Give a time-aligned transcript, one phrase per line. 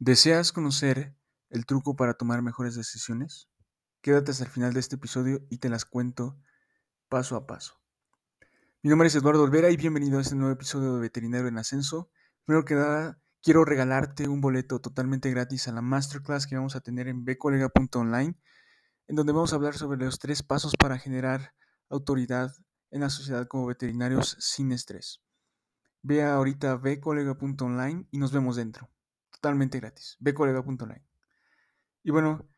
[0.00, 1.14] ¿Deseas conocer
[1.50, 3.48] el truco para tomar mejores decisiones?
[4.02, 6.36] Quédate hasta el final de este episodio y te las cuento
[7.08, 7.80] paso a paso.
[8.82, 12.10] Mi nombre es Eduardo Olvera y bienvenido a este nuevo episodio de Veterinario en Ascenso.
[12.44, 16.80] Primero que nada, quiero regalarte un boleto totalmente gratis a la masterclass que vamos a
[16.80, 18.36] tener en bcolega.online,
[19.06, 21.54] en donde vamos a hablar sobre los tres pasos para generar
[21.88, 22.52] autoridad
[22.90, 25.22] en la sociedad como veterinarios sin estrés.
[26.02, 28.90] Ve ahorita a bcolega.online y nos vemos dentro
[29.44, 30.16] totalmente gratis.
[30.20, 31.04] Bcolega.online.
[32.02, 32.48] Y bueno,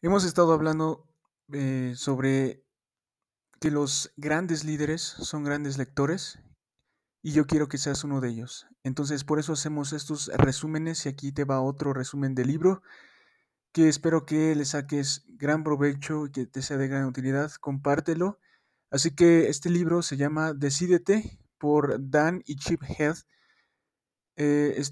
[0.00, 1.06] hemos estado hablando
[1.52, 2.64] eh, sobre
[3.60, 6.38] que los grandes líderes son grandes lectores
[7.22, 8.66] y yo quiero que seas uno de ellos.
[8.82, 12.82] Entonces, por eso hacemos estos resúmenes y aquí te va otro resumen del libro
[13.72, 17.52] que espero que le saques gran provecho y que te sea de gran utilidad.
[17.60, 18.38] Compártelo.
[18.90, 23.26] Así que este libro se llama Decídete por Dan y Chip Heath.
[24.36, 24.82] Eh,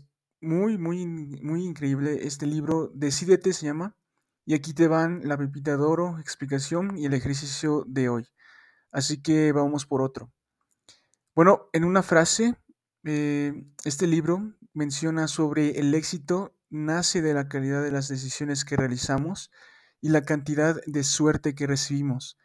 [0.40, 2.90] muy, muy, muy increíble este libro.
[2.94, 3.96] Decídete se llama.
[4.46, 8.26] Y aquí te van la pepita de oro, explicación y el ejercicio de hoy.
[8.90, 10.32] Así que vamos por otro.
[11.34, 12.56] Bueno, en una frase,
[13.04, 13.52] eh,
[13.84, 19.50] este libro menciona sobre el éxito nace de la calidad de las decisiones que realizamos
[20.00, 22.38] y la cantidad de suerte que recibimos.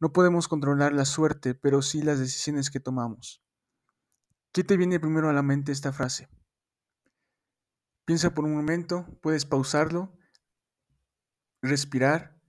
[0.00, 3.42] No podemos controlar la suerte, pero sí las decisiones que tomamos.
[4.52, 6.28] ¿Qué te viene primero a la mente esta frase?
[8.04, 10.12] Piensa por un momento, puedes pausarlo,
[11.62, 12.40] respirar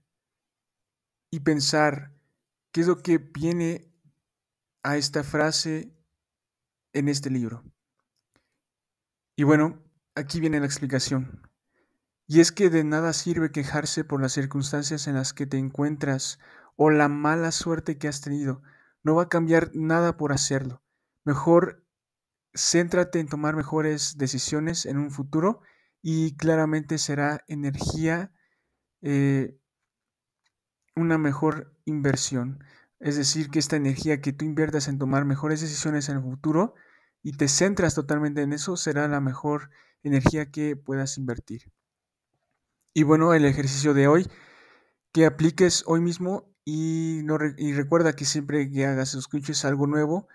[1.30, 2.12] y pensar
[2.72, 3.92] qué es lo que viene
[4.82, 5.96] a esta frase
[6.92, 7.62] en este libro.
[9.36, 9.82] Y bueno,
[10.14, 11.42] aquí viene la explicación.
[12.26, 16.38] Y es que de nada sirve quejarse por las circunstancias en las que te encuentras
[16.76, 18.62] o la mala suerte que has tenido.
[19.02, 20.82] No va a cambiar nada por hacerlo.
[21.24, 21.83] Mejor
[22.54, 25.60] céntrate en tomar mejores decisiones en un futuro
[26.02, 28.32] y claramente será energía
[29.02, 29.58] eh,
[30.96, 32.62] una mejor inversión.
[33.00, 36.74] Es decir, que esta energía que tú inviertas en tomar mejores decisiones en el futuro
[37.22, 39.70] y te centras totalmente en eso, será la mejor
[40.02, 41.72] energía que puedas invertir.
[42.94, 44.30] Y bueno, el ejercicio de hoy,
[45.12, 50.28] que apliques hoy mismo y, no, y recuerda que siempre que hagas escuches algo nuevo,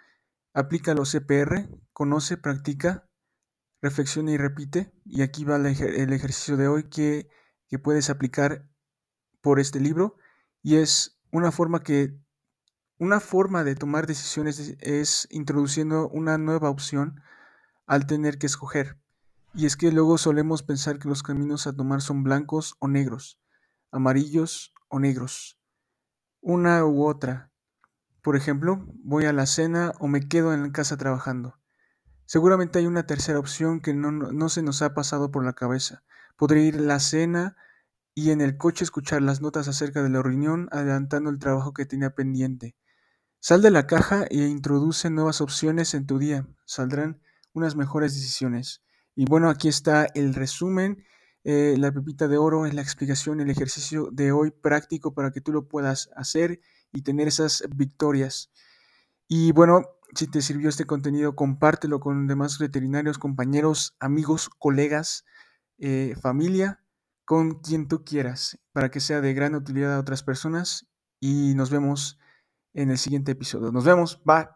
[0.54, 3.08] Aplica los CPR, conoce, practica,
[3.82, 4.92] reflexiona y repite.
[5.06, 7.30] Y aquí va el ejercicio de hoy que,
[7.84, 8.68] puedes aplicar
[9.42, 10.18] por este libro.
[10.62, 12.18] Y es una forma que
[12.98, 17.22] una forma de tomar decisiones es introduciendo una nueva opción
[17.86, 19.00] al tener que escoger.
[19.54, 23.40] Y es que luego solemos pensar que los caminos a tomar son blancos o negros,
[23.92, 25.60] amarillos o negros,
[26.42, 27.49] una u otra.
[28.22, 31.60] Por ejemplo, voy a la cena o me quedo en casa trabajando.
[32.26, 36.04] Seguramente hay una tercera opción que no, se nos ha pasado por la cabeza.
[36.38, 37.56] Podría ir a la cena
[38.14, 41.86] y en el coche escuchar las notas acerca de la reunión, adelantando el trabajo que
[41.86, 42.76] tenía pendiente.
[43.40, 46.46] Sal de la caja e introduce nuevas opciones en tu día.
[46.66, 47.22] Saldrán
[47.54, 48.84] unas mejores decisiones.
[49.16, 51.04] Y bueno, aquí está el resumen.
[51.46, 55.42] Eh, la pepita de oro es la explicación, el ejercicio de hoy práctico para que
[55.42, 56.60] tú lo puedas hacer
[56.92, 58.52] y tener esas victorias.
[59.28, 59.86] Y bueno,
[60.16, 65.26] si te sirvió este contenido, compártelo con demás veterinarios, compañeros, amigos, colegas,
[65.78, 66.82] eh, familia,
[67.26, 70.88] con quien tú quieras, para que sea de gran utilidad a otras personas.
[71.20, 72.20] Y nos vemos
[72.74, 73.72] en el siguiente episodio.
[73.72, 74.48] Nos vemos, bye.